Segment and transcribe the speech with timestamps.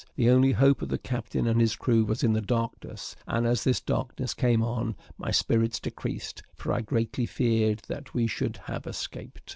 [0.15, 3.63] The only hope of the captain and his crew was in the darkness; and as
[3.63, 8.87] this darkness came on, my spirits decreased, for I greatly feared that we should have
[8.87, 9.47] escaped.